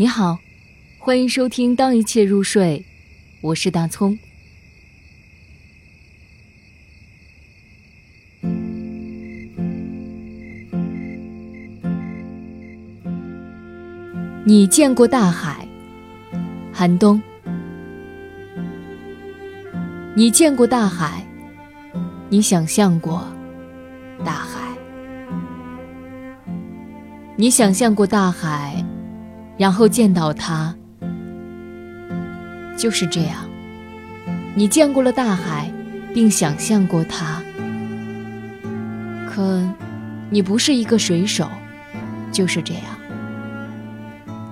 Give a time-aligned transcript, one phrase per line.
[0.00, 0.38] 你好，
[0.98, 2.82] 欢迎收听《当一切入睡》，
[3.42, 4.18] 我是大葱。
[14.46, 15.68] 你见过大海，
[16.72, 17.20] 寒冬。
[20.16, 21.22] 你见过大海，
[22.30, 23.22] 你想象过
[24.24, 24.74] 大海，
[27.36, 28.82] 你想象过大海。
[29.60, 30.74] 然后见到他，
[32.78, 33.46] 就是这样。
[34.54, 35.70] 你见过了大海，
[36.14, 37.42] 并想象过他。
[39.28, 39.62] 可，
[40.30, 41.46] 你不是一个水手，
[42.32, 42.84] 就是这样。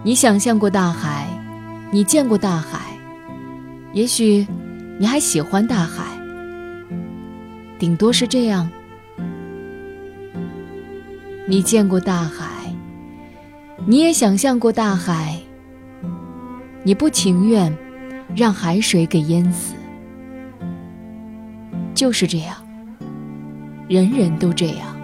[0.05, 1.27] 你想象过大海，
[1.91, 2.79] 你见过大海，
[3.95, 4.47] 也许
[4.99, 6.05] 你还喜欢大海，
[7.79, 8.69] 顶多是这样。
[11.47, 12.58] 你见过大海。
[13.87, 15.39] 你也想象过大海，
[16.83, 17.75] 你不情愿
[18.37, 19.75] 让海水给淹死，
[21.95, 22.57] 就是这样，
[23.89, 24.98] 人人都这样。